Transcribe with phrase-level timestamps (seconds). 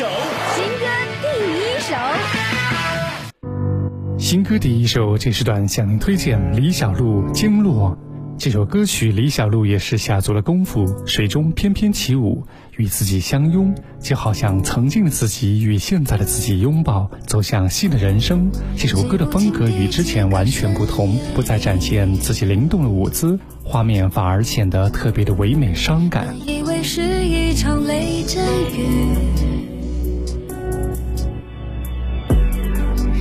[0.00, 0.06] 首，
[0.56, 0.86] 新歌
[1.20, 1.28] 第
[1.60, 1.94] 一首，
[4.18, 7.90] 新歌第一首，这时段向您推荐李小璐《经络》。
[8.38, 12.46] 这首歌曲，李小璐也是下足了功夫，水中翩翩起舞，
[12.78, 18.50] 与自己相拥，就好像曾经的自己与现在的自己拥抱，走向新的人生。
[18.78, 26.34] 这首歌的风格与之前完全不同，不再展现自己灵动的舞姿，画面反而显得特别的唯美伤感。
[26.46, 28.42] 以为是一场雷阵
[28.74, 29.59] 雨，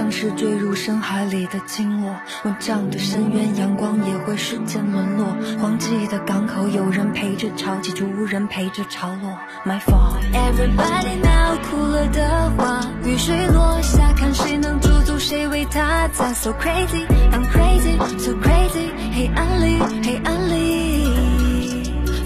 [0.00, 5.26] 像是坠入深海里的鲸落，万丈的深渊，阳光也会瞬间沦落。
[5.60, 9.38] 荒寂的港口，有人陪着潮起，却无人陪着潮落。
[9.66, 10.16] My fault。
[10.32, 16.32] Everybody now，哭了的花，雨水落下，看谁能驻足，谁为他砸。
[16.32, 18.88] So crazy，I'm crazy，so crazy。
[19.12, 21.12] 黑暗里，黑暗里，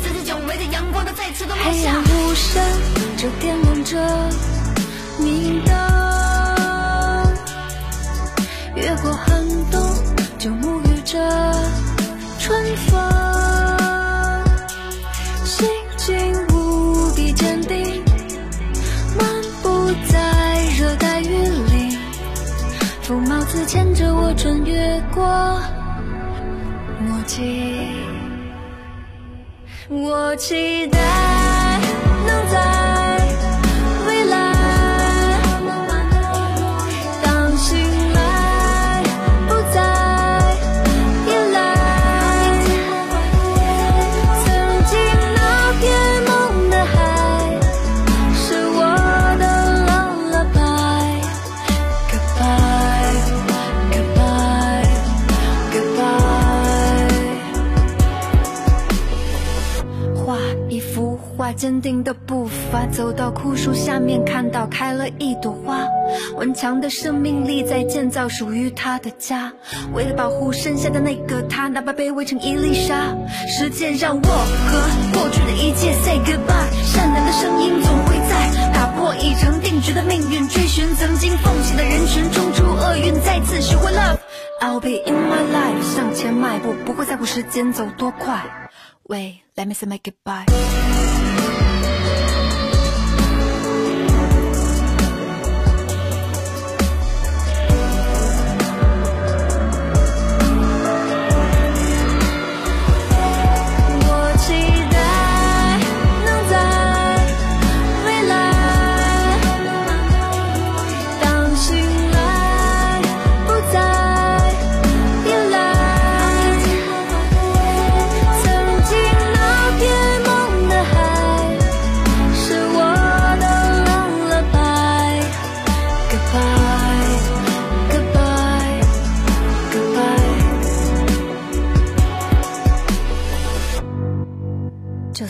[0.01, 1.71] 自己久违的阳光，它再次的落下。
[1.73, 2.63] 黑暗无声，
[3.17, 3.99] 这点亮着
[23.05, 25.23] 风帽子牵着我穿越过
[27.01, 27.87] 墨迹，
[29.91, 30.99] 我期待
[61.53, 65.87] 坚定的步伐走到枯树下面，看到开了一朵花。
[66.37, 69.53] 顽强的生命力在建造属于他的家。
[69.93, 73.15] 为了保护剩下的那个他，哪怕卑微成一粒沙。
[73.49, 76.71] 时间让我和过去的一切 say goodbye。
[76.85, 84.19] 善良的声音总会在打破已成定局的命运，追寻曾经奉献的人群，冲出厄运，再次学会 love。
[84.61, 88.43] I'll be in my life，向前迈步，不会在乎时间走多快。
[89.07, 90.47] Wait，let me say my goodbye。
[91.25, 91.54] you.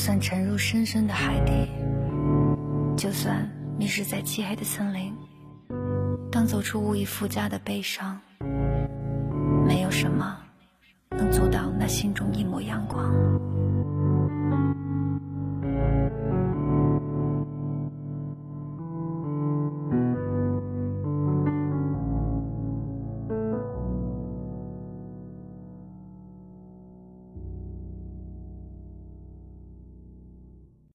[0.05, 1.67] 就算沉入深深的海底，
[2.95, 5.11] 就算迷失在漆黑的森林，
[6.31, 8.21] 当走出无以复加的悲伤，
[9.67, 10.37] 没有什么
[11.09, 13.11] 能阻挡那心中一抹阳光。